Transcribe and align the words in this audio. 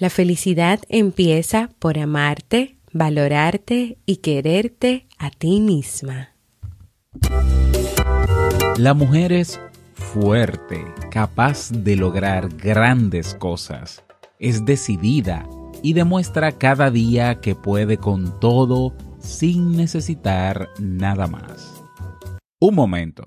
La 0.00 0.08
felicidad 0.08 0.80
empieza 0.88 1.68
por 1.78 1.98
amarte, 1.98 2.78
valorarte 2.90 3.98
y 4.06 4.16
quererte 4.16 5.06
a 5.18 5.30
ti 5.30 5.60
misma. 5.60 6.30
La 8.78 8.94
mujer 8.94 9.30
es 9.30 9.60
fuerte, 9.92 10.86
capaz 11.10 11.70
de 11.70 11.96
lograr 11.96 12.48
grandes 12.48 13.34
cosas. 13.34 14.02
Es 14.38 14.64
decidida 14.64 15.46
y 15.82 15.92
demuestra 15.92 16.52
cada 16.52 16.90
día 16.90 17.42
que 17.42 17.54
puede 17.54 17.98
con 17.98 18.40
todo 18.40 18.94
sin 19.18 19.76
necesitar 19.76 20.70
nada 20.78 21.26
más. 21.26 21.84
Un 22.58 22.74
momento. 22.74 23.26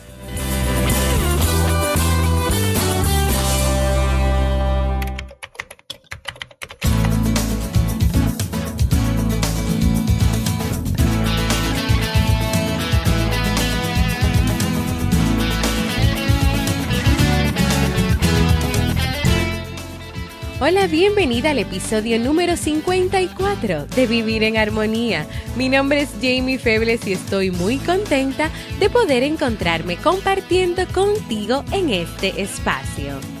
Hola, 20.71 20.87
bienvenida 20.87 21.49
al 21.49 21.59
episodio 21.59 22.17
número 22.17 22.55
54 22.55 23.87
de 23.87 24.07
Vivir 24.07 24.41
en 24.43 24.55
Armonía. 24.55 25.27
Mi 25.57 25.67
nombre 25.67 25.99
es 25.99 26.11
Jamie 26.21 26.59
Febles 26.59 27.05
y 27.05 27.11
estoy 27.11 27.51
muy 27.51 27.77
contenta 27.77 28.49
de 28.79 28.89
poder 28.89 29.23
encontrarme 29.23 29.97
compartiendo 29.97 30.87
contigo 30.93 31.65
en 31.73 31.89
este 31.89 32.41
espacio. 32.41 33.40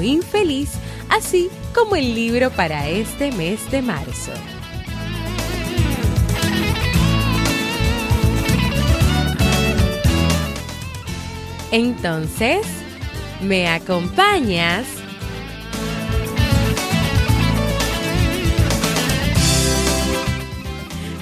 infeliz, 0.00 0.70
así 1.08 1.50
como 1.74 1.96
el 1.96 2.14
libro 2.14 2.50
para 2.50 2.88
este 2.88 3.32
mes 3.32 3.70
de 3.70 3.82
marzo. 3.82 4.32
Entonces, 11.72 12.66
¿me 13.40 13.66
acompañas? 13.66 14.86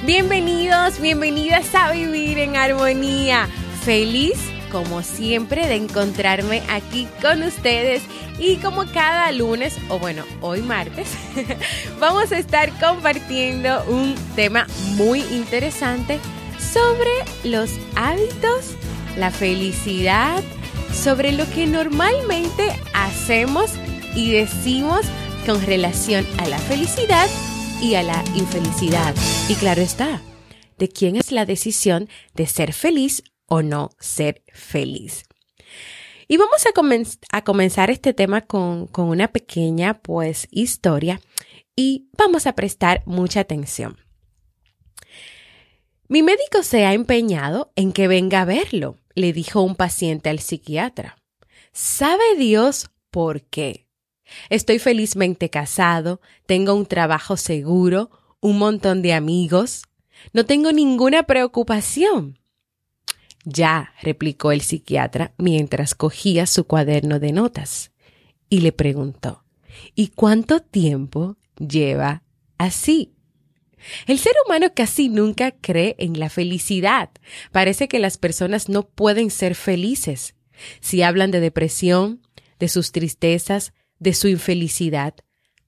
Bienvenidos, 0.04 1.00
bienvenidas 1.00 1.72
a 1.72 1.92
Vivir 1.92 2.40
en 2.40 2.56
Armonía. 2.56 3.48
Feliz, 3.84 4.49
como 4.70 5.02
siempre, 5.02 5.66
de 5.66 5.76
encontrarme 5.76 6.62
aquí 6.70 7.06
con 7.20 7.42
ustedes 7.42 8.02
y 8.38 8.56
como 8.56 8.86
cada 8.86 9.30
lunes, 9.32 9.76
o 9.88 9.98
bueno, 9.98 10.24
hoy 10.40 10.62
martes, 10.62 11.08
vamos 12.00 12.32
a 12.32 12.38
estar 12.38 12.70
compartiendo 12.80 13.84
un 13.84 14.14
tema 14.34 14.66
muy 14.96 15.20
interesante 15.20 16.18
sobre 16.72 17.10
los 17.44 17.70
hábitos, 17.96 18.76
la 19.16 19.30
felicidad, 19.30 20.42
sobre 20.92 21.32
lo 21.32 21.48
que 21.50 21.66
normalmente 21.66 22.72
hacemos 22.94 23.72
y 24.14 24.32
decimos 24.32 25.02
con 25.46 25.64
relación 25.64 26.26
a 26.38 26.48
la 26.48 26.58
felicidad 26.58 27.28
y 27.80 27.94
a 27.94 28.02
la 28.02 28.22
infelicidad. 28.34 29.14
Y 29.48 29.54
claro 29.54 29.82
está, 29.82 30.20
de 30.78 30.88
quién 30.88 31.16
es 31.16 31.32
la 31.32 31.44
decisión 31.44 32.08
de 32.34 32.46
ser 32.46 32.72
feliz 32.72 33.22
o 33.50 33.62
no 33.62 33.90
ser 33.98 34.42
feliz. 34.54 35.24
Y 36.28 36.36
vamos 36.36 36.64
a, 36.64 37.42
comenzar 37.42 37.90
este 37.90 38.14
tema 38.14 38.42
con, 38.42 38.86
con 38.86 39.08
una 39.08 39.28
pequeña, 39.28 39.94
pues, 40.00 40.46
historia 40.52 41.20
y 41.74 42.08
vamos 42.16 42.46
a 42.46 42.54
prestar 42.54 43.02
mucha 43.04 43.40
atención. 43.40 43.98
Mi 46.06 46.22
médico 46.22 46.62
se 46.62 46.86
ha 46.86 46.94
empeñado 46.94 47.72
en 47.74 47.92
que 47.92 48.06
venga 48.06 48.42
a 48.42 48.44
verlo, 48.44 48.96
le 49.14 49.32
dijo 49.32 49.60
un 49.62 49.74
paciente 49.74 50.30
al 50.30 50.38
psiquiatra. 50.38 51.16
¿Sabe 51.72 52.36
Dios 52.36 52.90
por 53.10 53.42
qué? 53.42 53.88
Estoy 54.48 54.78
felizmente 54.78 55.50
casado, 55.50 56.20
tengo 56.46 56.74
un 56.74 56.86
trabajo 56.86 57.36
seguro, 57.36 58.10
un 58.40 58.58
montón 58.58 59.02
de 59.02 59.14
amigos, 59.14 59.82
no 60.32 60.46
tengo 60.46 60.72
ninguna 60.72 61.24
preocupación. 61.24 62.39
Ya, 63.44 63.94
replicó 64.02 64.52
el 64.52 64.60
psiquiatra 64.60 65.34
mientras 65.38 65.94
cogía 65.94 66.46
su 66.46 66.64
cuaderno 66.64 67.18
de 67.18 67.32
notas, 67.32 67.92
y 68.48 68.60
le 68.60 68.72
preguntó, 68.72 69.44
¿Y 69.94 70.08
cuánto 70.08 70.60
tiempo 70.60 71.36
lleva 71.56 72.22
así? 72.58 73.14
El 74.06 74.18
ser 74.18 74.34
humano 74.44 74.68
casi 74.74 75.08
nunca 75.08 75.52
cree 75.52 75.96
en 75.98 76.18
la 76.18 76.28
felicidad. 76.28 77.10
Parece 77.50 77.88
que 77.88 77.98
las 77.98 78.18
personas 78.18 78.68
no 78.68 78.86
pueden 78.88 79.30
ser 79.30 79.54
felices. 79.54 80.34
Si 80.80 81.02
hablan 81.02 81.30
de 81.30 81.40
depresión, 81.40 82.20
de 82.58 82.68
sus 82.68 82.92
tristezas, 82.92 83.72
de 83.98 84.12
su 84.12 84.28
infelicidad, 84.28 85.14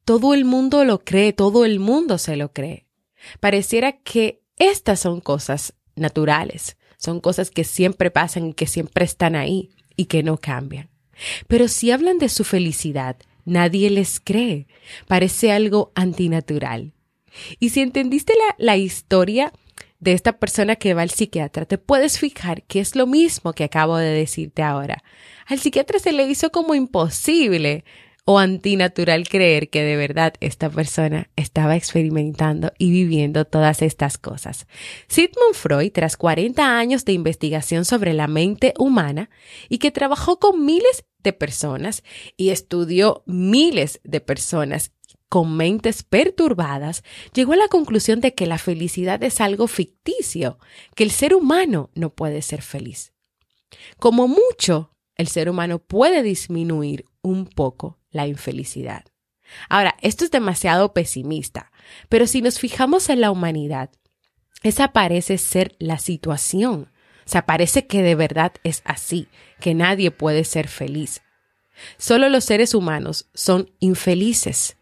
todo 0.04 0.34
el 0.34 0.44
mundo 0.44 0.84
lo 0.84 1.04
cree, 1.04 1.32
todo 1.32 1.64
el 1.64 1.80
mundo 1.80 2.18
se 2.18 2.36
lo 2.36 2.52
cree. 2.52 2.86
Pareciera 3.40 3.92
que 3.92 4.42
estas 4.56 5.00
son 5.00 5.20
cosas 5.20 5.74
naturales, 5.94 6.76
son 7.02 7.20
cosas 7.20 7.50
que 7.50 7.64
siempre 7.64 8.10
pasan 8.10 8.48
y 8.48 8.54
que 8.54 8.66
siempre 8.66 9.04
están 9.04 9.34
ahí 9.34 9.70
y 9.96 10.04
que 10.04 10.22
no 10.22 10.36
cambian. 10.36 10.88
Pero 11.48 11.68
si 11.68 11.90
hablan 11.90 12.18
de 12.18 12.28
su 12.28 12.44
felicidad, 12.44 13.16
nadie 13.44 13.90
les 13.90 14.20
cree. 14.20 14.66
Parece 15.08 15.52
algo 15.52 15.90
antinatural. 15.94 16.92
Y 17.58 17.70
si 17.70 17.80
entendiste 17.80 18.34
la, 18.34 18.54
la 18.58 18.76
historia 18.76 19.52
de 19.98 20.12
esta 20.12 20.38
persona 20.38 20.76
que 20.76 20.94
va 20.94 21.02
al 21.02 21.10
psiquiatra, 21.10 21.64
te 21.64 21.78
puedes 21.78 22.18
fijar 22.18 22.62
que 22.64 22.80
es 22.80 22.94
lo 22.94 23.06
mismo 23.06 23.52
que 23.52 23.64
acabo 23.64 23.96
de 23.96 24.10
decirte 24.10 24.62
ahora. 24.62 25.02
Al 25.46 25.58
psiquiatra 25.58 25.98
se 25.98 26.12
le 26.12 26.24
hizo 26.24 26.50
como 26.50 26.74
imposible 26.74 27.84
o 28.24 28.38
antinatural 28.38 29.28
creer 29.28 29.68
que 29.68 29.82
de 29.82 29.96
verdad 29.96 30.34
esta 30.40 30.70
persona 30.70 31.30
estaba 31.34 31.76
experimentando 31.76 32.72
y 32.78 32.90
viviendo 32.90 33.44
todas 33.44 33.82
estas 33.82 34.16
cosas. 34.16 34.66
Sigmund 35.08 35.54
Freud, 35.54 35.90
tras 35.92 36.16
40 36.16 36.78
años 36.78 37.04
de 37.04 37.12
investigación 37.12 37.84
sobre 37.84 38.12
la 38.12 38.28
mente 38.28 38.74
humana 38.78 39.28
y 39.68 39.78
que 39.78 39.90
trabajó 39.90 40.38
con 40.38 40.64
miles 40.64 41.04
de 41.18 41.32
personas 41.32 42.04
y 42.36 42.50
estudió 42.50 43.24
miles 43.26 44.00
de 44.04 44.20
personas 44.20 44.92
con 45.28 45.56
mentes 45.56 46.02
perturbadas, 46.02 47.02
llegó 47.32 47.54
a 47.54 47.56
la 47.56 47.68
conclusión 47.68 48.20
de 48.20 48.34
que 48.34 48.46
la 48.46 48.58
felicidad 48.58 49.22
es 49.22 49.40
algo 49.40 49.66
ficticio, 49.66 50.58
que 50.94 51.04
el 51.04 51.10
ser 51.10 51.34
humano 51.34 51.90
no 51.94 52.10
puede 52.10 52.42
ser 52.42 52.62
feliz. 52.62 53.14
Como 53.98 54.28
mucho, 54.28 54.94
el 55.16 55.28
ser 55.28 55.48
humano 55.48 55.78
puede 55.78 56.22
disminuir 56.22 57.06
un 57.22 57.46
poco 57.46 58.01
la 58.12 58.26
infelicidad. 58.26 59.04
Ahora, 59.68 59.96
esto 60.00 60.24
es 60.24 60.30
demasiado 60.30 60.92
pesimista, 60.92 61.72
pero 62.08 62.26
si 62.26 62.42
nos 62.42 62.58
fijamos 62.58 63.08
en 63.10 63.20
la 63.20 63.30
humanidad, 63.30 63.90
esa 64.62 64.92
parece 64.92 65.38
ser 65.38 65.74
la 65.78 65.98
situación. 65.98 66.92
O 67.24 67.28
sea, 67.28 67.46
parece 67.46 67.86
que 67.86 68.02
de 68.02 68.14
verdad 68.14 68.52
es 68.64 68.82
así, 68.84 69.28
que 69.60 69.74
nadie 69.74 70.10
puede 70.10 70.44
ser 70.44 70.68
feliz. 70.68 71.22
Solo 71.98 72.28
los 72.28 72.44
seres 72.44 72.74
humanos 72.74 73.28
son 73.34 73.70
infelices. 73.80 74.76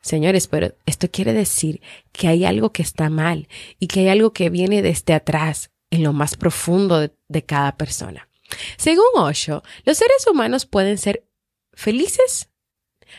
Señores, 0.00 0.48
pero 0.48 0.74
esto 0.84 1.10
quiere 1.10 1.32
decir 1.32 1.80
que 2.10 2.28
hay 2.28 2.44
algo 2.44 2.72
que 2.72 2.82
está 2.82 3.08
mal 3.08 3.48
y 3.78 3.86
que 3.86 4.00
hay 4.00 4.08
algo 4.08 4.32
que 4.32 4.50
viene 4.50 4.82
desde 4.82 5.14
atrás, 5.14 5.70
en 5.90 6.02
lo 6.02 6.12
más 6.12 6.36
profundo 6.36 6.98
de, 6.98 7.14
de 7.28 7.44
cada 7.44 7.76
persona. 7.76 8.28
Según 8.76 9.06
Osho, 9.14 9.62
los 9.84 9.98
seres 9.98 10.26
humanos 10.26 10.66
pueden 10.66 10.98
ser 10.98 11.26
felices 11.72 12.51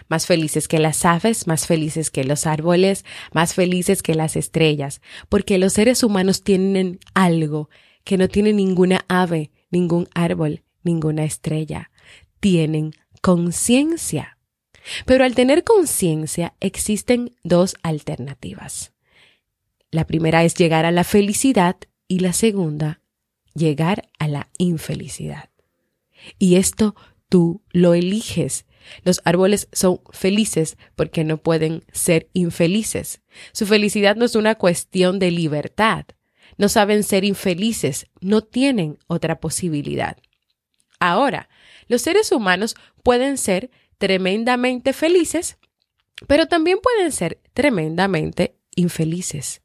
más 0.07 0.25
felices 0.25 0.67
que 0.67 0.79
las 0.79 1.05
aves, 1.05 1.47
más 1.47 1.67
felices 1.67 2.11
que 2.11 2.23
los 2.23 2.45
árboles, 2.45 3.05
más 3.33 3.53
felices 3.53 4.01
que 4.01 4.15
las 4.15 4.35
estrellas, 4.35 5.01
porque 5.29 5.57
los 5.57 5.73
seres 5.73 6.03
humanos 6.03 6.43
tienen 6.43 6.99
algo 7.13 7.69
que 8.03 8.17
no 8.17 8.27
tiene 8.27 8.53
ninguna 8.53 9.05
ave, 9.07 9.51
ningún 9.71 10.07
árbol, 10.13 10.63
ninguna 10.83 11.23
estrella. 11.23 11.91
Tienen 12.39 12.93
conciencia. 13.21 14.37
Pero 15.05 15.23
al 15.23 15.33
tener 15.33 15.63
conciencia 15.63 16.55
existen 16.59 17.35
dos 17.43 17.75
alternativas. 17.83 18.91
La 19.91 20.05
primera 20.05 20.43
es 20.43 20.55
llegar 20.55 20.85
a 20.85 20.91
la 20.91 21.03
felicidad 21.03 21.77
y 22.07 22.19
la 22.19 22.33
segunda, 22.33 23.01
llegar 23.53 24.09
a 24.19 24.27
la 24.27 24.49
infelicidad. 24.57 25.49
Y 26.39 26.55
esto 26.55 26.95
tú 27.29 27.61
lo 27.71 27.93
eliges. 27.93 28.65
Los 29.03 29.21
árboles 29.25 29.67
son 29.71 30.01
felices 30.11 30.77
porque 30.95 31.23
no 31.23 31.37
pueden 31.37 31.83
ser 31.91 32.29
infelices. 32.33 33.21
Su 33.51 33.65
felicidad 33.65 34.15
no 34.15 34.25
es 34.25 34.35
una 34.35 34.55
cuestión 34.55 35.19
de 35.19 35.31
libertad. 35.31 36.05
No 36.57 36.69
saben 36.69 37.03
ser 37.03 37.23
infelices, 37.23 38.07
no 38.21 38.41
tienen 38.41 38.99
otra 39.07 39.39
posibilidad. 39.39 40.17
Ahora, 40.99 41.49
los 41.87 42.01
seres 42.01 42.31
humanos 42.31 42.75
pueden 43.03 43.37
ser 43.37 43.69
tremendamente 43.97 44.93
felices, 44.93 45.57
pero 46.27 46.47
también 46.47 46.79
pueden 46.81 47.11
ser 47.11 47.39
tremendamente 47.53 48.55
infelices. 48.75 49.61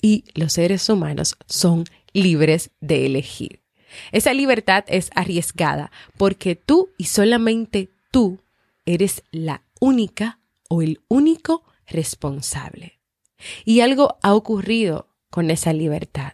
Y 0.00 0.24
los 0.34 0.54
seres 0.54 0.88
humanos 0.88 1.36
son 1.46 1.84
libres 2.12 2.70
de 2.80 3.06
elegir. 3.06 3.60
Esa 4.12 4.32
libertad 4.32 4.84
es 4.86 5.10
arriesgada 5.14 5.90
porque 6.16 6.56
tú 6.56 6.90
y 6.96 7.04
solamente 7.04 7.90
tú 8.10 8.40
eres 8.84 9.22
la 9.30 9.64
única 9.80 10.40
o 10.68 10.82
el 10.82 11.00
único 11.08 11.64
responsable. 11.86 13.00
Y 13.64 13.80
algo 13.80 14.18
ha 14.22 14.34
ocurrido 14.34 15.08
con 15.30 15.50
esa 15.50 15.72
libertad. 15.72 16.32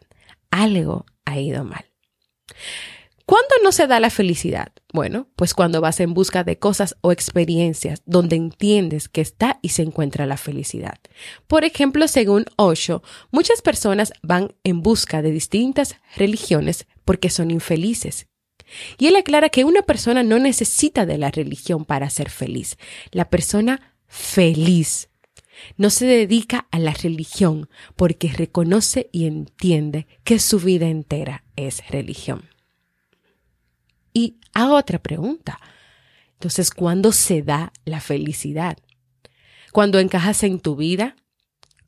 Algo 0.51 1.07
ha 1.25 1.39
ido 1.39 1.65
mal. 1.65 1.85
¿Cuándo 3.27 3.57
no 3.65 3.73
se 3.73 3.89
da 3.89 3.99
la 3.99 4.11
felicidad? 4.11 4.69
Bueno, 4.93 5.27
pues 5.35 5.53
cuando 5.53 5.81
vas 5.81 5.99
en 5.99 6.15
busca 6.15 6.45
de 6.45 6.61
cosas 6.61 6.97
o 7.01 7.11
experiencias 7.11 8.01
donde 8.07 8.37
entiendes 8.37 9.09
que 9.09 9.21
está 9.21 9.59
y 9.63 9.71
se 9.71 9.83
encuentra 9.83 10.27
la 10.27 10.37
felicidad. 10.37 10.99
Por 11.49 11.65
ejemplo, 11.65 12.07
según 12.07 12.47
Osho, 12.55 13.03
muchas 13.33 13.63
personas 13.63 14.13
van 14.23 14.55
en 14.63 14.81
busca 14.81 15.23
de 15.23 15.33
distintas 15.33 15.97
religiones 16.15 16.87
porque 17.05 17.29
son 17.29 17.51
infelices. 17.51 18.29
Y 18.99 19.07
él 19.07 19.17
aclara 19.17 19.49
que 19.49 19.65
una 19.65 19.83
persona 19.83 20.23
no 20.23 20.39
necesita 20.39 21.07
de 21.07 21.19
la 21.19 21.31
religión 21.31 21.85
para 21.85 22.11
ser 22.11 22.31
feliz. 22.31 22.77
La 23.13 23.29
persona 23.31 23.95
feliz 24.09 25.09
no 25.77 25.91
se 25.91 26.07
dedica 26.07 26.67
a 26.71 26.79
la 26.79 26.93
religión 26.93 27.69
porque 27.97 28.33
reconoce 28.33 29.09
y 29.13 29.27
entiende 29.27 30.07
que 30.25 30.39
su 30.39 30.61
vida 30.61 30.89
entera 30.89 31.45
es 31.57 31.89
religión. 31.89 32.49
Y 34.13 34.39
hago 34.55 34.77
otra 34.77 34.99
pregunta. 34.99 35.61
Entonces, 36.35 36.71
¿cuándo 36.71 37.13
se 37.13 37.43
da 37.43 37.73
la 37.85 38.01
felicidad? 38.01 38.79
¿Cuando 39.73 39.99
encajas 39.99 40.43
en 40.43 40.61
tu 40.61 40.77
vida? 40.77 41.17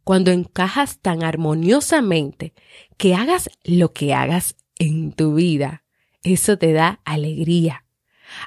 Cuando 0.04 0.30
encajas 0.30 0.98
tan 1.00 1.22
armoniosamente 1.22 2.54
que 2.96 3.14
hagas 3.14 3.50
lo 3.64 3.92
que 3.92 4.14
hagas 4.14 4.56
en 4.78 5.12
tu 5.12 5.34
vida. 5.34 5.84
Eso 6.28 6.58
te 6.58 6.74
da 6.74 7.00
alegría. 7.06 7.86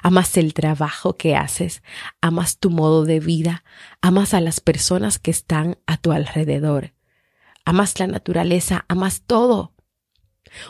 Amas 0.04 0.36
el 0.36 0.54
trabajo 0.54 1.16
que 1.16 1.34
haces, 1.34 1.82
amas 2.20 2.58
tu 2.58 2.70
modo 2.70 3.04
de 3.04 3.18
vida, 3.18 3.64
amas 4.00 4.34
a 4.34 4.40
las 4.40 4.60
personas 4.60 5.18
que 5.18 5.32
están 5.32 5.78
a 5.86 5.96
tu 5.96 6.12
alrededor, 6.12 6.94
amas 7.64 7.98
la 7.98 8.06
naturaleza, 8.06 8.84
amas 8.86 9.22
todo. 9.26 9.74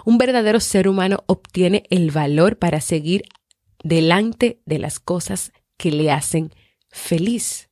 Un 0.07 0.17
verdadero 0.17 0.59
ser 0.59 0.89
humano 0.89 1.23
obtiene 1.27 1.85
el 1.91 2.11
valor 2.13 2.59
para 2.59 2.81
seguir 2.81 3.25
delante 3.85 4.63
de 4.65 4.79
las 4.79 4.99
cosas 4.99 5.53
que 5.77 5.93
le 5.93 6.11
hacen 6.11 6.55
feliz. 6.89 7.69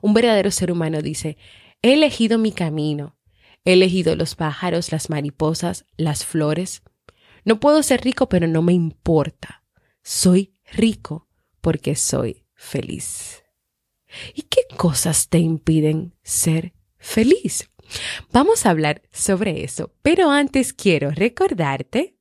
Un 0.00 0.14
verdadero 0.14 0.50
ser 0.50 0.72
humano 0.72 1.02
dice, 1.02 1.36
he 1.82 1.92
elegido 1.92 2.38
mi 2.38 2.52
camino, 2.52 3.18
he 3.66 3.74
elegido 3.74 4.16
los 4.16 4.36
pájaros, 4.36 4.90
las 4.90 5.10
mariposas, 5.10 5.84
las 5.98 6.24
flores. 6.24 6.82
No 7.44 7.60
puedo 7.60 7.82
ser 7.82 8.02
rico, 8.02 8.28
pero 8.28 8.46
no 8.46 8.62
me 8.62 8.72
importa. 8.72 9.64
Soy 10.02 10.54
rico 10.72 11.28
porque 11.60 11.96
soy 11.96 12.46
feliz. 12.54 13.42
¿Y 14.34 14.42
qué 14.42 14.60
cosas 14.76 15.28
te 15.28 15.38
impiden 15.38 16.14
ser 16.22 16.74
feliz? 16.98 17.70
Vamos 18.32 18.66
a 18.66 18.70
hablar 18.70 19.02
sobre 19.12 19.64
eso, 19.64 19.92
pero 20.02 20.30
antes 20.30 20.72
quiero 20.72 21.10
recordarte 21.10 22.16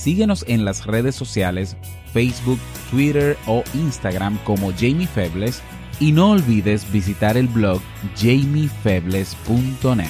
Síguenos 0.00 0.46
en 0.48 0.64
las 0.64 0.86
redes 0.86 1.14
sociales, 1.14 1.76
Facebook, 2.14 2.58
Twitter 2.90 3.36
o 3.46 3.62
Instagram 3.74 4.38
como 4.44 4.72
Jamie 4.72 5.06
Febles 5.06 5.62
y 6.00 6.12
no 6.12 6.30
olvides 6.30 6.90
visitar 6.90 7.36
el 7.36 7.46
blog 7.46 7.80
jamiefebles.net. 8.16 10.06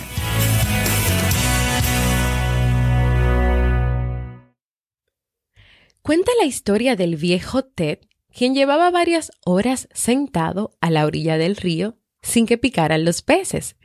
Cuenta 6.03 6.33
la 6.39 6.47
historia 6.47 6.97
del 6.97 7.17
viejo 7.17 7.63
Ted, 7.65 7.99
quien 8.35 8.55
llevaba 8.55 8.91
varias 8.91 9.33
horas 9.45 9.89
sentado 9.93 10.77
a 10.81 10.91
la 10.91 11.05
orilla 11.05 11.37
del 11.37 11.57
río 11.57 11.99
sin 12.23 12.47
que 12.47 12.59
picaran 12.59 13.05
los 13.05 13.23
peces. 13.23 13.77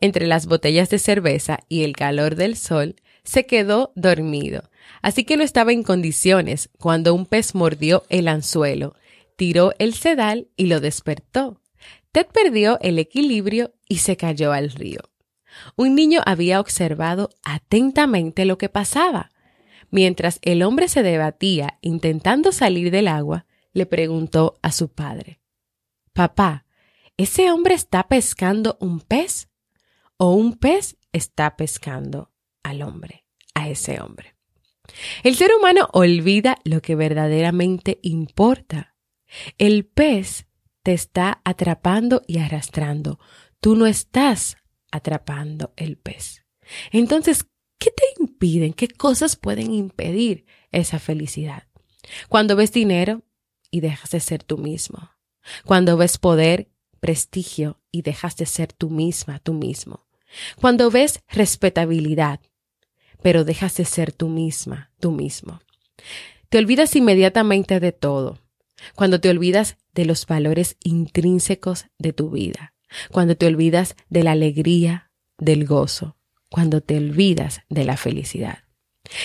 Entre 0.00 0.26
las 0.26 0.46
botellas 0.46 0.90
de 0.90 0.98
cerveza 0.98 1.60
y 1.68 1.84
el 1.84 1.94
calor 1.94 2.34
del 2.34 2.56
sol, 2.56 2.96
se 3.24 3.46
quedó 3.46 3.92
dormido, 3.94 4.70
así 5.00 5.24
que 5.24 5.36
no 5.36 5.44
estaba 5.44 5.72
en 5.72 5.84
condiciones 5.84 6.70
cuando 6.78 7.14
un 7.14 7.26
pez 7.26 7.54
mordió 7.54 8.02
el 8.08 8.26
anzuelo, 8.26 8.94
tiró 9.36 9.72
el 9.78 9.94
sedal 9.94 10.48
y 10.56 10.66
lo 10.66 10.80
despertó. 10.80 11.60
Ted 12.12 12.26
perdió 12.26 12.78
el 12.80 12.98
equilibrio 12.98 13.74
y 13.88 13.98
se 13.98 14.16
cayó 14.16 14.52
al 14.52 14.70
río. 14.70 15.00
Un 15.76 15.94
niño 15.94 16.20
había 16.24 16.60
observado 16.60 17.30
atentamente 17.42 18.44
lo 18.44 18.58
que 18.58 18.68
pasaba. 18.68 19.30
Mientras 19.90 20.38
el 20.42 20.62
hombre 20.62 20.88
se 20.88 21.02
debatía 21.02 21.78
intentando 21.82 22.52
salir 22.52 22.90
del 22.90 23.08
agua, 23.08 23.46
le 23.72 23.86
preguntó 23.86 24.58
a 24.62 24.72
su 24.72 24.90
padre, 24.90 25.40
Papá, 26.12 26.66
¿ese 27.16 27.50
hombre 27.50 27.74
está 27.74 28.08
pescando 28.08 28.76
un 28.80 29.00
pez? 29.00 29.48
¿O 30.16 30.34
un 30.34 30.58
pez 30.58 30.96
está 31.12 31.56
pescando 31.56 32.30
al 32.62 32.82
hombre, 32.82 33.24
a 33.54 33.68
ese 33.68 34.00
hombre? 34.00 34.34
El 35.22 35.36
ser 35.36 35.50
humano 35.58 35.88
olvida 35.92 36.58
lo 36.64 36.82
que 36.82 36.94
verdaderamente 36.94 37.98
importa. 38.02 38.91
El 39.58 39.84
pez 39.84 40.46
te 40.82 40.92
está 40.92 41.40
atrapando 41.44 42.22
y 42.26 42.38
arrastrando. 42.38 43.18
Tú 43.60 43.76
no 43.76 43.86
estás 43.86 44.56
atrapando 44.90 45.72
el 45.76 45.96
pez. 45.96 46.44
Entonces, 46.90 47.46
¿Qué 47.82 47.90
te 47.90 48.22
impiden? 48.22 48.74
¿Qué 48.74 48.86
cosas 48.86 49.34
pueden 49.34 49.72
impedir 49.72 50.46
esa 50.70 51.00
felicidad? 51.00 51.64
Cuando 52.28 52.54
ves 52.54 52.70
dinero 52.70 53.24
y 53.72 53.80
dejas 53.80 54.12
de 54.12 54.20
ser 54.20 54.44
tú 54.44 54.56
mismo. 54.56 55.10
Cuando 55.64 55.96
ves 55.96 56.16
poder, 56.16 56.70
prestigio 57.00 57.80
y 57.90 58.02
dejas 58.02 58.36
de 58.36 58.46
ser 58.46 58.72
tú 58.72 58.88
misma, 58.88 59.40
tú 59.40 59.52
mismo. 59.52 60.06
Cuando 60.60 60.92
ves 60.92 61.24
respetabilidad, 61.26 62.38
pero 63.20 63.42
dejas 63.42 63.76
de 63.76 63.84
ser 63.84 64.12
tú 64.12 64.28
misma, 64.28 64.92
tú 65.00 65.10
mismo. 65.10 65.60
Te 66.50 66.58
olvidas 66.58 66.94
inmediatamente 66.94 67.80
de 67.80 67.90
todo. 67.90 68.38
Cuando 68.94 69.20
te 69.20 69.30
olvidas 69.30 69.76
de 69.92 70.04
los 70.04 70.26
valores 70.26 70.76
intrínsecos 70.82 71.86
de 71.98 72.12
tu 72.12 72.30
vida. 72.30 72.74
Cuando 73.10 73.36
te 73.36 73.46
olvidas 73.46 73.96
de 74.10 74.22
la 74.22 74.32
alegría, 74.32 75.10
del 75.38 75.66
gozo, 75.66 76.16
cuando 76.50 76.82
te 76.82 76.96
olvidas 76.96 77.62
de 77.68 77.84
la 77.84 77.96
felicidad. 77.96 78.64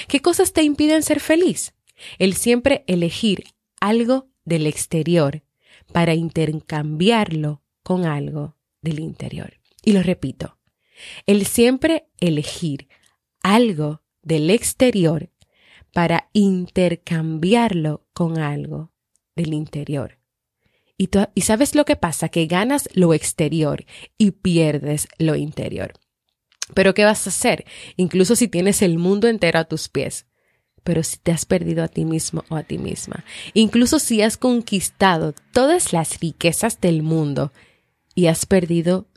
¿Qué 0.07 0.21
cosas 0.21 0.53
te 0.53 0.63
impiden 0.63 1.03
ser 1.03 1.19
feliz? 1.19 1.73
el 2.17 2.33
siempre 2.33 2.83
elegir 2.87 3.45
algo 3.79 4.29
del 4.45 4.67
exterior 4.67 5.43
para 5.91 6.13
intercambiarlo 6.13 7.63
con 7.83 8.05
algo 8.05 8.55
del 8.81 8.99
interior. 8.99 9.59
Y 9.83 9.93
lo 9.93 10.03
repito, 10.03 10.57
el 11.25 11.45
siempre 11.45 12.07
elegir 12.19 12.87
algo 13.41 14.01
del 14.21 14.49
exterior 14.49 15.31
para 15.93 16.29
intercambiarlo 16.33 18.05
con 18.13 18.37
algo 18.37 18.91
del 19.37 19.53
interior. 19.53 20.19
Y, 20.97 21.09
sabes 21.41 21.75
lo 21.75 21.85
que 21.85 21.95
pasa, 21.95 22.27
que 22.29 22.47
ganas 22.47 22.89
lo 22.93 23.13
exterior 23.13 23.85
y 24.17 24.31
pierdes 24.31 25.07
lo 25.19 25.35
interior. 25.35 25.93
Pero 26.73 26.93
¿qué 26.93 27.05
vas 27.05 27.27
a 27.27 27.29
hacer? 27.29 27.65
Incluso 27.95 28.35
si 28.35 28.47
tienes 28.47 28.81
el 28.81 28.97
mundo 28.97 29.27
entero 29.27 29.59
a 29.59 29.65
tus 29.65 29.89
pies, 29.89 30.25
pero 30.83 31.03
si 31.03 31.17
te 31.17 31.31
has 31.31 31.45
perdido 31.45 31.83
a 31.83 31.87
ti 31.87 32.03
mismo 32.03 32.43
o 32.49 32.55
a 32.55 32.63
ti 32.63 32.79
misma, 32.79 33.23
incluso 33.53 33.99
si 33.99 34.23
has 34.23 34.37
conquistado 34.37 35.33
todas 35.53 35.93
las 35.93 36.19
riquezas 36.19 36.81
del 36.81 37.03
mundo 37.03 37.53
y 38.15 38.25
has 38.25 38.47
perdido 38.47 39.07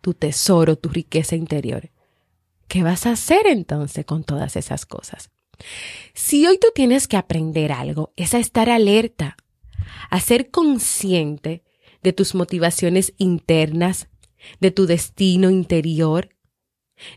tu 0.00 0.14
tesoro, 0.14 0.76
tu 0.76 0.88
riqueza 0.88 1.34
interior, 1.34 1.90
¿qué 2.68 2.84
vas 2.84 3.06
a 3.06 3.12
hacer 3.12 3.48
entonces 3.48 4.06
con 4.06 4.22
todas 4.22 4.54
esas 4.54 4.86
cosas? 4.86 5.31
Si 6.14 6.46
hoy 6.46 6.58
tú 6.58 6.68
tienes 6.74 7.08
que 7.08 7.16
aprender 7.16 7.72
algo, 7.72 8.12
es 8.16 8.34
a 8.34 8.38
estar 8.38 8.70
alerta, 8.70 9.36
a 10.10 10.20
ser 10.20 10.50
consciente 10.50 11.62
de 12.02 12.12
tus 12.12 12.34
motivaciones 12.34 13.14
internas, 13.18 14.08
de 14.60 14.70
tu 14.70 14.86
destino 14.86 15.50
interior. 15.50 16.30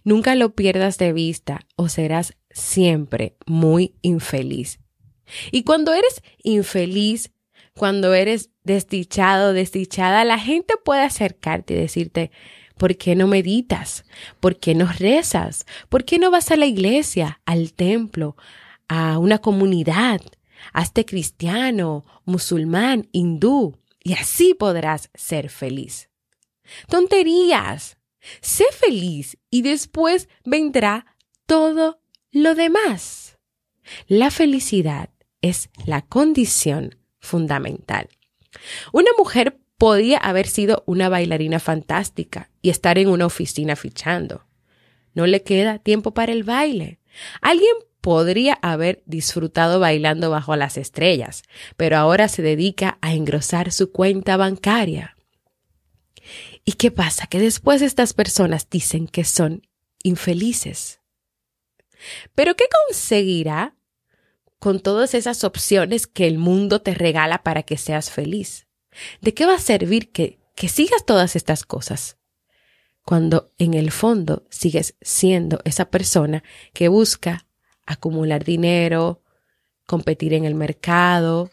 Nunca 0.03 0.35
lo 0.35 0.55
pierdas 0.55 0.97
de 0.97 1.13
vista 1.13 1.65
o 1.75 1.89
serás 1.89 2.37
siempre 2.51 3.35
muy 3.45 3.95
infeliz. 4.01 4.79
Y 5.51 5.63
cuando 5.63 5.93
eres 5.93 6.21
infeliz, 6.43 7.31
cuando 7.75 8.13
eres 8.13 8.51
desdichado, 8.63 9.53
desdichada, 9.53 10.23
la 10.23 10.39
gente 10.39 10.75
puede 10.83 11.01
acercarte 11.01 11.73
y 11.73 11.77
decirte, 11.77 12.31
¿por 12.77 12.97
qué 12.97 13.15
no 13.15 13.27
meditas? 13.27 14.05
¿Por 14.39 14.57
qué 14.57 14.75
no 14.75 14.91
rezas? 14.91 15.65
¿Por 15.89 16.05
qué 16.05 16.19
no 16.19 16.31
vas 16.31 16.51
a 16.51 16.55
la 16.55 16.65
iglesia, 16.65 17.41
al 17.45 17.73
templo, 17.73 18.35
a 18.87 19.17
una 19.17 19.39
comunidad? 19.39 20.21
Hazte 20.73 21.05
cristiano, 21.05 22.05
musulmán, 22.25 23.07
hindú, 23.11 23.77
y 24.03 24.13
así 24.13 24.53
podrás 24.53 25.09
ser 25.13 25.49
feliz. 25.49 26.09
Tonterías. 26.87 27.97
Sé 28.41 28.65
feliz 28.71 29.37
y 29.51 29.61
después 29.61 30.29
vendrá 30.43 31.05
todo 31.45 31.99
lo 32.31 32.55
demás. 32.55 33.37
La 34.07 34.31
felicidad 34.31 35.09
es 35.41 35.69
la 35.85 36.01
condición 36.01 36.97
fundamental. 37.19 38.09
Una 38.91 39.11
mujer 39.17 39.59
podía 39.77 40.17
haber 40.17 40.47
sido 40.47 40.83
una 40.85 41.09
bailarina 41.09 41.59
fantástica 41.59 42.49
y 42.61 42.69
estar 42.69 42.97
en 42.97 43.09
una 43.09 43.25
oficina 43.25 43.75
fichando. 43.75 44.45
No 45.13 45.25
le 45.25 45.43
queda 45.43 45.79
tiempo 45.79 46.13
para 46.13 46.31
el 46.31 46.43
baile. 46.43 46.99
Alguien 47.41 47.73
podría 48.01 48.53
haber 48.61 49.01
disfrutado 49.05 49.79
bailando 49.79 50.29
bajo 50.29 50.55
las 50.55 50.77
estrellas, 50.77 51.43
pero 51.77 51.97
ahora 51.97 52.27
se 52.27 52.41
dedica 52.41 52.97
a 53.01 53.13
engrosar 53.13 53.71
su 53.71 53.91
cuenta 53.91 54.37
bancaria. 54.37 55.15
¿Y 56.63 56.73
qué 56.73 56.91
pasa? 56.91 57.27
Que 57.27 57.39
después 57.39 57.81
estas 57.81 58.13
personas 58.13 58.69
dicen 58.69 59.07
que 59.07 59.23
son 59.23 59.67
infelices. 60.03 60.99
Pero 62.35 62.55
¿qué 62.55 62.65
conseguirá 62.87 63.75
con 64.59 64.79
todas 64.79 65.13
esas 65.13 65.43
opciones 65.43 66.07
que 66.07 66.27
el 66.27 66.37
mundo 66.37 66.81
te 66.81 66.93
regala 66.93 67.43
para 67.43 67.63
que 67.63 67.77
seas 67.77 68.11
feliz? 68.11 68.64
¿De 69.21 69.33
qué 69.33 69.45
va 69.45 69.55
a 69.55 69.59
servir 69.59 70.11
que, 70.11 70.39
que 70.55 70.69
sigas 70.69 71.05
todas 71.05 71.35
estas 71.35 71.63
cosas? 71.63 72.17
Cuando 73.03 73.53
en 73.57 73.73
el 73.73 73.91
fondo 73.91 74.43
sigues 74.49 74.95
siendo 75.01 75.59
esa 75.63 75.85
persona 75.85 76.43
que 76.73 76.87
busca 76.87 77.47
acumular 77.85 78.43
dinero, 78.43 79.21
competir 79.85 80.33
en 80.33 80.45
el 80.45 80.55
mercado 80.55 81.51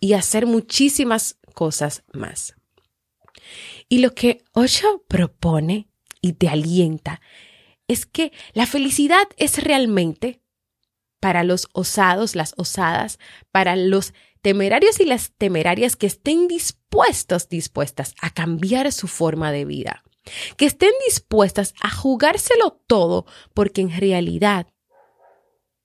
y 0.00 0.12
hacer 0.12 0.46
muchísimas 0.46 1.38
cosas 1.54 2.04
más. 2.12 2.54
Y 3.88 3.98
lo 3.98 4.14
que 4.14 4.44
Osho 4.52 5.04
propone 5.08 5.88
y 6.20 6.34
te 6.34 6.48
alienta 6.48 7.20
es 7.86 8.04
que 8.04 8.32
la 8.52 8.66
felicidad 8.66 9.26
es 9.38 9.62
realmente 9.62 10.42
para 11.20 11.42
los 11.42 11.68
osados, 11.72 12.36
las 12.36 12.54
osadas, 12.56 13.18
para 13.50 13.76
los 13.76 14.12
temerarios 14.40 15.00
y 15.00 15.04
las 15.04 15.32
temerarias 15.32 15.96
que 15.96 16.06
estén 16.06 16.48
dispuestos, 16.48 17.48
dispuestas 17.48 18.14
a 18.20 18.30
cambiar 18.30 18.90
su 18.92 19.08
forma 19.08 19.52
de 19.52 19.64
vida, 19.64 20.04
que 20.56 20.66
estén 20.66 20.92
dispuestas 21.06 21.74
a 21.80 21.90
jugárselo 21.90 22.80
todo, 22.86 23.26
porque 23.54 23.80
en 23.80 23.90
realidad 23.98 24.66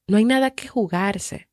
no 0.08 0.18
hay 0.18 0.26
nada 0.26 0.52
que 0.52 0.68
jugarse. 0.68 1.50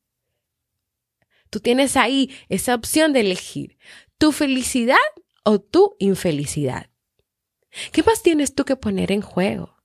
Tú 1.51 1.61
tienes 1.61 1.97
ahí 1.97 2.31
esa 2.49 2.75
opción 2.75 3.13
de 3.13 3.21
elegir 3.21 3.79
tu 4.19 4.33
felicidad 4.33 4.97
o 5.45 5.61
tu 5.61 5.97
infelicidad. 5.99 6.91
¿Qué 7.93 8.03
más 8.03 8.23
tienes 8.23 8.55
tú 8.55 8.65
que 8.65 8.77
poner 8.77 9.13
en 9.13 9.23
juego? 9.23 9.80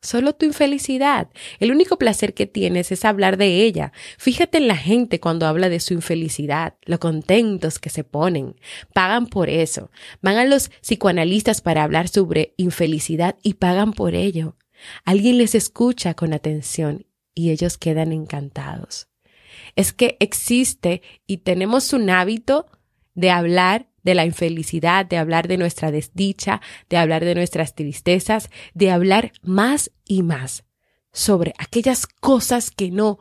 Solo 0.00 0.32
tu 0.32 0.46
infelicidad. 0.46 1.28
El 1.58 1.72
único 1.72 1.98
placer 1.98 2.32
que 2.32 2.46
tienes 2.46 2.92
es 2.92 3.04
hablar 3.04 3.36
de 3.36 3.64
ella. 3.64 3.92
Fíjate 4.16 4.58
en 4.58 4.68
la 4.68 4.76
gente 4.76 5.18
cuando 5.18 5.46
habla 5.46 5.68
de 5.68 5.80
su 5.80 5.92
infelicidad, 5.92 6.74
lo 6.84 7.00
contentos 7.00 7.80
que 7.80 7.90
se 7.90 8.04
ponen. 8.04 8.54
Pagan 8.94 9.26
por 9.26 9.50
eso. 9.50 9.90
Van 10.22 10.36
a 10.36 10.44
los 10.44 10.70
psicoanalistas 10.82 11.60
para 11.60 11.82
hablar 11.82 12.08
sobre 12.08 12.54
infelicidad 12.56 13.36
y 13.42 13.54
pagan 13.54 13.92
por 13.92 14.14
ello. 14.14 14.56
Alguien 15.04 15.36
les 15.36 15.56
escucha 15.56 16.14
con 16.14 16.32
atención 16.32 17.06
y 17.34 17.50
ellos 17.50 17.76
quedan 17.76 18.12
encantados. 18.12 19.08
Es 19.74 19.92
que 19.92 20.16
existe 20.20 21.02
y 21.26 21.38
tenemos 21.38 21.92
un 21.92 22.08
hábito 22.10 22.66
de 23.14 23.30
hablar 23.30 23.88
de 24.08 24.14
la 24.14 24.24
infelicidad, 24.24 25.04
de 25.04 25.18
hablar 25.18 25.48
de 25.48 25.58
nuestra 25.58 25.90
desdicha, 25.90 26.62
de 26.88 26.96
hablar 26.96 27.26
de 27.26 27.34
nuestras 27.34 27.74
tristezas, 27.74 28.48
de 28.72 28.90
hablar 28.90 29.32
más 29.42 29.90
y 30.06 30.22
más 30.22 30.64
sobre 31.12 31.52
aquellas 31.58 32.06
cosas 32.06 32.70
que 32.70 32.90
no 32.90 33.18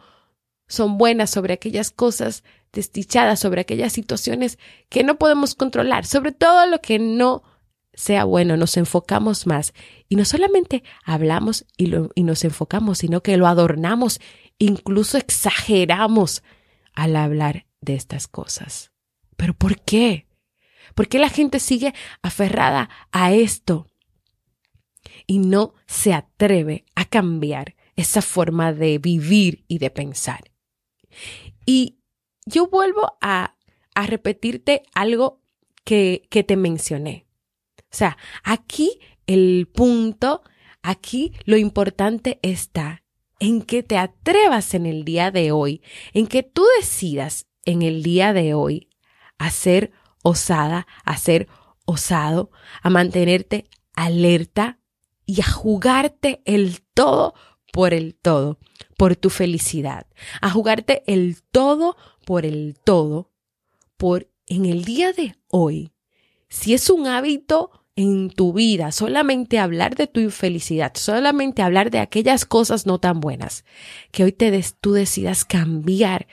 son 0.65 0.97
buenas, 0.97 1.29
sobre 1.29 1.53
aquellas 1.53 1.91
cosas 1.91 2.45
desdichadas, 2.71 3.41
sobre 3.41 3.59
aquellas 3.59 3.91
situaciones 3.91 4.59
que 4.87 5.03
no 5.03 5.17
podemos 5.17 5.55
controlar, 5.55 6.05
sobre 6.05 6.31
todo 6.31 6.65
lo 6.67 6.79
que 6.79 6.99
no 6.99 7.43
sea 7.93 8.23
bueno, 8.23 8.55
nos 8.55 8.77
enfocamos 8.77 9.45
más 9.45 9.73
y 10.07 10.15
no 10.15 10.23
solamente 10.23 10.83
hablamos 11.03 11.65
y, 11.75 11.91
y 12.15 12.23
nos 12.23 12.45
enfocamos, 12.45 12.99
sino 12.99 13.21
que 13.21 13.35
lo 13.35 13.45
adornamos, 13.47 14.21
incluso 14.57 15.17
exageramos 15.17 16.43
al 16.93 17.17
hablar 17.17 17.65
de 17.81 17.95
estas 17.95 18.29
cosas. 18.29 18.93
¿Pero 19.35 19.53
por 19.53 19.81
qué? 19.81 20.26
¿Por 20.97 21.07
qué 21.07 21.19
la 21.19 21.29
gente 21.29 21.59
sigue 21.59 21.93
aferrada 22.23 22.89
a 23.11 23.31
esto 23.31 23.85
y 25.27 25.37
no 25.37 25.75
se 25.85 26.15
atreve 26.15 26.85
a 26.95 27.05
cambiar 27.05 27.75
esa 27.95 28.23
forma 28.23 28.73
de 28.73 28.97
vivir 28.97 29.63
y 29.67 29.77
de 29.77 29.91
pensar? 29.91 30.51
Y 31.67 31.99
yo 32.47 32.67
vuelvo 32.67 33.15
a, 33.21 33.53
repetirte 34.07 34.81
algo 34.95 35.43
que, 35.83 36.27
que 36.31 36.43
te 36.43 36.57
mencioné. 36.57 37.27
O 37.77 37.95
sea, 37.95 38.17
aquí 38.43 38.99
el 39.27 39.69
punto, 39.71 40.41
aquí 40.81 41.33
lo 41.45 41.57
importante 41.57 42.39
está 42.41 43.03
en 43.39 43.61
que 43.61 43.83
te 43.83 43.99
atrevas 43.99 44.73
en 44.73 44.87
el 44.87 45.05
día 45.05 45.29
de 45.29 45.51
hoy, 45.51 45.83
en 46.13 46.25
que 46.25 46.41
tú 46.41 46.65
decidas 46.79 47.45
en 47.65 47.83
el 47.83 48.01
día 48.01 48.33
de 48.33 48.55
hoy 48.55 48.89
hacer 49.37 49.91
osada, 50.27 50.87
a 51.05 51.17
ser 51.17 51.47
osado, 51.85 52.51
a 52.81 52.89
mantenerte 52.89 53.69
alerta 53.95 54.79
y 55.25 55.41
a 55.41 55.49
jugarte 55.49 56.41
el 56.45 56.81
todo 56.93 57.33
por 57.71 57.93
el 57.93 58.15
todo, 58.15 58.59
por 58.97 59.15
tu 59.15 59.29
felicidad, 59.29 60.07
a 60.41 60.49
jugarte 60.49 61.03
el 61.07 61.41
todo 61.43 61.95
por 62.25 62.45
el 62.45 62.77
todo, 62.83 63.31
por 63.97 64.29
en 64.45 64.65
el 64.65 64.83
día 64.83 65.13
de 65.13 65.35
hoy. 65.47 65.91
Si 66.49 66.73
es 66.73 66.89
un 66.89 67.07
hábito 67.07 67.71
en 67.95 68.29
tu 68.29 68.53
vida 68.53 68.91
solamente 68.91 69.59
hablar 69.59 69.95
de 69.95 70.07
tu 70.07 70.19
infelicidad, 70.19 70.93
solamente 70.95 71.61
hablar 71.61 71.89
de 71.89 71.99
aquellas 71.99 72.45
cosas 72.45 72.85
no 72.85 72.99
tan 72.99 73.19
buenas, 73.19 73.65
que 74.11 74.23
hoy 74.23 74.31
te 74.31 74.51
des, 74.51 74.75
tú 74.79 74.93
decidas 74.93 75.45
cambiar, 75.45 76.27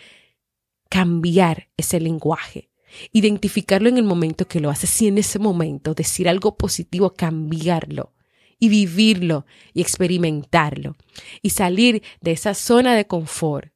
cambiar 0.91 1.69
ese 1.77 2.01
lenguaje, 2.01 2.71
identificarlo 3.13 3.89
en 3.89 3.97
el 3.97 4.05
momento 4.05 4.47
que 4.47 4.61
lo 4.61 4.71
haces 4.71 5.03
y 5.03 5.09
en 5.09 5.19
ese 5.19 5.39
momento 5.39 5.95
decir 5.95 6.29
algo 6.29 6.57
positivo, 6.57 7.15
cambiarlo 7.15 8.13
y 8.59 8.69
vivirlo 8.69 9.47
y 9.73 9.81
experimentarlo 9.81 10.97
y 11.43 11.51
salir 11.51 12.03
de 12.21 12.33
esa 12.33 12.55
zona 12.55 12.95
de 12.95 13.07
confort 13.07 13.73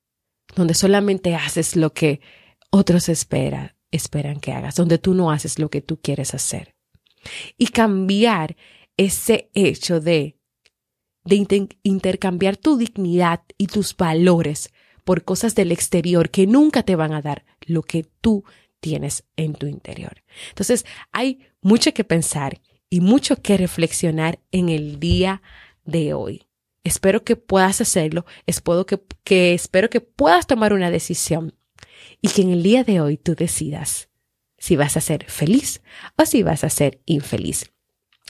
donde 0.55 0.75
solamente 0.75 1.35
haces 1.35 1.77
lo 1.77 1.93
que 1.93 2.21
otros 2.71 3.09
esperan, 3.09 3.75
esperan 3.91 4.41
que 4.41 4.53
hagas, 4.53 4.77
donde 4.77 4.99
tú 4.99 5.15
no 5.15 5.31
haces 5.31 5.59
lo 5.59 5.71
que 5.71 5.81
tú 5.81 6.01
quieres 6.01 6.35
hacer. 6.35 6.75
Y 7.57 7.69
cambiar 7.69 8.57
ese 8.97 9.51
hecho 9.55 10.01
de 10.01 10.37
intercambiar 11.83 12.57
tu 12.57 12.77
dignidad 12.77 13.43
y 13.57 13.67
tus 13.67 13.97
valores 13.97 14.71
por 15.05 15.25
cosas 15.25 15.55
del 15.55 15.73
exterior 15.73 16.31
que 16.31 16.47
nunca 16.47 16.83
te 16.83 16.97
van 16.97 17.13
a 17.13 17.23
dar 17.23 17.45
lo 17.67 17.83
que 17.83 18.05
tú 18.21 18.45
tienes 18.81 19.25
en 19.37 19.55
tu 19.55 19.67
interior. 19.67 20.23
Entonces, 20.51 20.87
hay 21.13 21.41
mucho 21.61 21.93
que 21.93 22.05
pensar 22.05 22.61
y 22.91 23.01
mucho 23.01 23.37
que 23.37 23.57
reflexionar 23.57 24.39
en 24.51 24.69
el 24.69 24.99
día 24.99 25.43
de 25.85 26.15
hoy. 26.15 26.47
Espero 26.85 27.25
que 27.25 27.37
puedas 27.37 27.81
hacerlo, 27.81 28.25
espero 28.47 28.87
que, 28.87 29.01
que, 29.25 29.53
espero 29.53 29.91
que 29.91 30.01
puedas 30.01 30.47
tomar 30.47 30.73
una 30.73 30.91
decisión 30.91 31.55
y 32.23 32.29
que 32.29 32.43
en 32.43 32.51
el 32.51 32.63
día 32.63 32.85
de 32.85 33.01
hoy 33.01 33.17
tú 33.17 33.35
decidas 33.35 34.09
si 34.59 34.77
vas 34.77 34.97
a 34.97 35.01
ser 35.01 35.25
feliz 35.31 35.83
o 36.17 36.25
si 36.25 36.43
vas 36.43 36.65
a 36.65 36.71
ser 36.71 37.01
infeliz. 37.07 37.71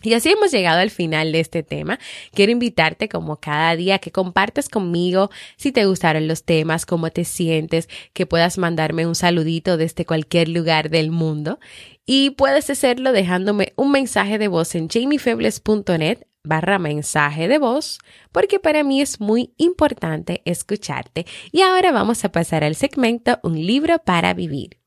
Y 0.03 0.15
así 0.15 0.31
hemos 0.31 0.53
llegado 0.53 0.81
al 0.81 0.91
final 0.91 1.33
de 1.33 1.41
este 1.41 1.63
tema. 1.63 1.99
Quiero 2.33 2.53
invitarte 2.53 3.09
como 3.09 3.39
cada 3.39 3.75
día 3.75 3.99
que 3.99 4.13
compartas 4.13 4.69
conmigo 4.69 5.31
si 5.57 5.73
te 5.73 5.87
gustaron 5.87 6.29
los 6.29 6.45
temas, 6.45 6.87
cómo 6.87 7.11
te 7.11 7.25
sientes, 7.25 7.89
que 8.13 8.27
puedas 8.27 8.59
mandarme 8.59 9.07
un 9.07 9.17
saludito 9.17 9.77
desde 9.77 10.07
cualquier 10.07 10.49
lugar 10.49 10.89
del 10.91 11.11
mundo. 11.11 11.59
Y 12.07 12.31
puedes 12.31 12.71
hacerlo 12.71 13.13
dejándome 13.13 13.73
un 13.77 13.91
mensaje 13.91 14.39
de 14.39 14.49
voz 14.49 14.75
en 14.77 14.89
jamiefebles.net 14.89 16.29
barra 16.45 16.79
mensaje 16.79 17.47
de 17.47 17.59
voz, 17.59 17.99
porque 18.33 18.59
para 18.59 18.83
mí 18.83 19.03
es 19.03 19.21
muy 19.21 19.53
importante 19.59 20.41
escucharte. 20.45 21.27
Y 21.53 21.63
ahora 21.63 21.93
vamos 21.93 22.25
a 22.25 22.33
pasar 22.33 22.65
al 22.65 22.75
segmento 22.75 23.39
Un 23.43 23.55
libro 23.67 23.99
para 23.99 24.33
vivir. 24.33 24.79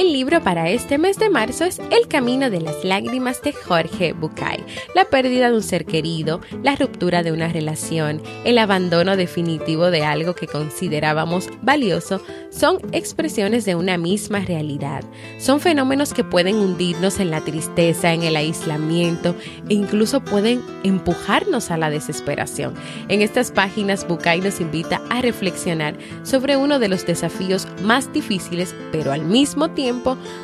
El 0.00 0.12
libro 0.12 0.40
para 0.44 0.70
este 0.70 0.96
mes 0.96 1.18
de 1.18 1.28
marzo 1.28 1.64
es 1.64 1.80
El 1.90 2.06
Camino 2.06 2.50
de 2.50 2.60
las 2.60 2.84
Lágrimas 2.84 3.42
de 3.42 3.52
Jorge 3.52 4.12
Bucay. 4.12 4.64
La 4.94 5.04
pérdida 5.06 5.50
de 5.50 5.56
un 5.56 5.62
ser 5.62 5.86
querido, 5.86 6.40
la 6.62 6.76
ruptura 6.76 7.24
de 7.24 7.32
una 7.32 7.48
relación, 7.48 8.22
el 8.44 8.58
abandono 8.58 9.16
definitivo 9.16 9.90
de 9.90 10.04
algo 10.04 10.36
que 10.36 10.46
considerábamos 10.46 11.48
valioso 11.62 12.22
son 12.50 12.78
expresiones 12.92 13.64
de 13.64 13.74
una 13.74 13.98
misma 13.98 14.38
realidad. 14.38 15.02
Son 15.38 15.58
fenómenos 15.58 16.14
que 16.14 16.22
pueden 16.22 16.56
hundirnos 16.56 17.18
en 17.18 17.32
la 17.32 17.40
tristeza, 17.40 18.12
en 18.12 18.22
el 18.22 18.36
aislamiento 18.36 19.34
e 19.68 19.74
incluso 19.74 20.20
pueden 20.20 20.62
empujarnos 20.84 21.72
a 21.72 21.76
la 21.76 21.90
desesperación. 21.90 22.74
En 23.08 23.20
estas 23.20 23.50
páginas 23.50 24.06
Bucay 24.06 24.42
nos 24.42 24.60
invita 24.60 25.02
a 25.10 25.22
reflexionar 25.22 25.96
sobre 26.22 26.56
uno 26.56 26.78
de 26.78 26.88
los 26.88 27.04
desafíos 27.04 27.66
más 27.82 28.12
difíciles, 28.12 28.76
pero 28.92 29.10
al 29.10 29.22
mismo 29.22 29.70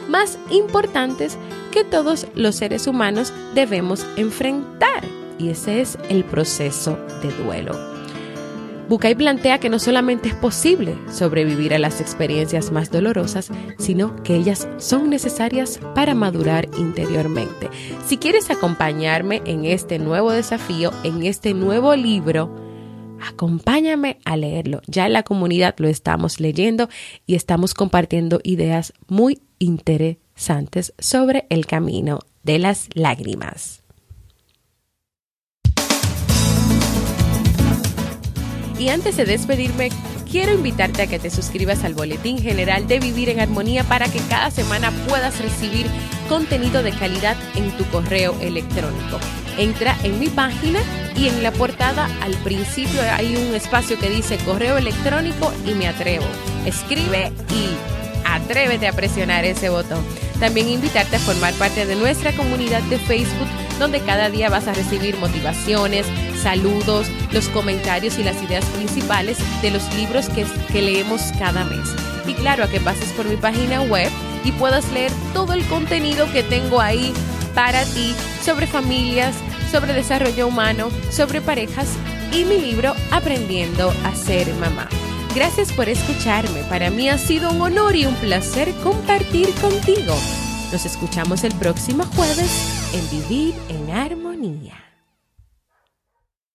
más 0.08 0.38
importantes 0.50 1.38
que 1.72 1.84
todos 1.84 2.26
los 2.34 2.56
seres 2.56 2.86
humanos 2.86 3.32
debemos 3.54 4.06
enfrentar. 4.16 5.04
Y 5.38 5.48
ese 5.48 5.80
es 5.80 5.98
el 6.08 6.24
proceso 6.24 6.96
de 7.22 7.32
duelo. 7.44 7.94
Bucay 8.88 9.14
plantea 9.14 9.58
que 9.58 9.70
no 9.70 9.78
solamente 9.78 10.28
es 10.28 10.34
posible 10.34 10.94
sobrevivir 11.10 11.72
a 11.72 11.78
las 11.78 12.02
experiencias 12.02 12.70
más 12.70 12.90
dolorosas, 12.90 13.50
sino 13.78 14.22
que 14.22 14.34
ellas 14.36 14.68
son 14.76 15.08
necesarias 15.08 15.80
para 15.94 16.14
madurar 16.14 16.68
interiormente. 16.76 17.70
Si 18.06 18.18
quieres 18.18 18.50
acompañarme 18.50 19.40
en 19.46 19.64
este 19.64 19.98
nuevo 19.98 20.32
desafío, 20.32 20.90
en 21.02 21.22
este 21.22 21.54
nuevo 21.54 21.96
libro, 21.96 22.63
acompáñame 23.26 24.18
a 24.24 24.36
leerlo. 24.36 24.80
Ya 24.86 25.06
en 25.06 25.12
la 25.12 25.22
comunidad 25.22 25.74
lo 25.78 25.88
estamos 25.88 26.40
leyendo 26.40 26.88
y 27.26 27.34
estamos 27.34 27.74
compartiendo 27.74 28.40
ideas 28.42 28.92
muy 29.08 29.40
interesantes 29.58 30.94
sobre 30.98 31.46
el 31.50 31.66
camino 31.66 32.20
de 32.42 32.58
las 32.58 32.88
lágrimas. 32.94 33.82
Y 38.78 38.88
antes 38.88 39.16
de 39.16 39.24
despedirme, 39.24 39.90
quiero 40.34 40.52
invitarte 40.52 41.02
a 41.02 41.06
que 41.06 41.20
te 41.20 41.30
suscribas 41.30 41.84
al 41.84 41.94
Boletín 41.94 42.42
General 42.42 42.88
de 42.88 42.98
Vivir 42.98 43.28
en 43.28 43.38
Armonía 43.38 43.84
para 43.84 44.08
que 44.08 44.18
cada 44.28 44.50
semana 44.50 44.90
puedas 45.08 45.40
recibir 45.40 45.86
contenido 46.28 46.82
de 46.82 46.90
calidad 46.90 47.36
en 47.54 47.70
tu 47.76 47.84
correo 47.84 48.34
electrónico. 48.40 49.20
Entra 49.58 49.96
en 50.02 50.18
mi 50.18 50.26
página 50.26 50.80
y 51.14 51.28
en 51.28 51.40
la 51.44 51.52
portada 51.52 52.10
al 52.20 52.34
principio 52.38 53.00
hay 53.12 53.36
un 53.36 53.54
espacio 53.54 53.96
que 53.96 54.10
dice 54.10 54.36
correo 54.38 54.76
electrónico 54.76 55.52
y 55.64 55.74
me 55.74 55.86
atrevo. 55.86 56.26
Escribe 56.66 57.30
y 57.50 58.03
atrévete 58.34 58.88
a 58.88 58.92
presionar 58.92 59.44
ese 59.44 59.68
botón. 59.68 60.04
También 60.40 60.68
invitarte 60.68 61.16
a 61.16 61.20
formar 61.20 61.54
parte 61.54 61.86
de 61.86 61.96
nuestra 61.96 62.32
comunidad 62.32 62.82
de 62.84 62.98
Facebook, 62.98 63.48
donde 63.78 64.00
cada 64.00 64.30
día 64.30 64.50
vas 64.50 64.66
a 64.66 64.74
recibir 64.74 65.16
motivaciones, 65.18 66.06
saludos, 66.42 67.06
los 67.32 67.48
comentarios 67.48 68.18
y 68.18 68.24
las 68.24 68.42
ideas 68.42 68.64
principales 68.66 69.38
de 69.62 69.70
los 69.70 69.94
libros 69.94 70.28
que, 70.28 70.44
que 70.72 70.82
leemos 70.82 71.22
cada 71.38 71.64
mes. 71.64 71.88
Y 72.26 72.34
claro, 72.34 72.64
a 72.64 72.68
que 72.68 72.80
pases 72.80 73.12
por 73.12 73.26
mi 73.26 73.36
página 73.36 73.82
web 73.82 74.10
y 74.44 74.52
puedas 74.52 74.90
leer 74.92 75.12
todo 75.32 75.52
el 75.52 75.64
contenido 75.66 76.30
que 76.32 76.42
tengo 76.42 76.80
ahí 76.80 77.12
para 77.54 77.84
ti 77.84 78.14
sobre 78.42 78.66
familias, 78.66 79.34
sobre 79.70 79.92
desarrollo 79.92 80.48
humano, 80.48 80.90
sobre 81.10 81.40
parejas 81.40 81.88
y 82.32 82.44
mi 82.44 82.58
libro 82.58 82.94
Aprendiendo 83.10 83.92
a 84.04 84.14
ser 84.14 84.52
mamá. 84.54 84.88
Gracias 85.34 85.72
por 85.72 85.88
escucharme. 85.88 86.62
Para 86.68 86.90
mí 86.90 87.08
ha 87.08 87.18
sido 87.18 87.50
un 87.50 87.60
honor 87.60 87.96
y 87.96 88.06
un 88.06 88.14
placer 88.14 88.72
compartir 88.84 89.52
contigo. 89.60 90.14
Nos 90.70 90.86
escuchamos 90.86 91.42
el 91.42 91.52
próximo 91.54 92.04
jueves 92.04 92.92
en 92.94 93.10
Vivir 93.10 93.54
en 93.68 93.90
Armonía. 93.90 94.83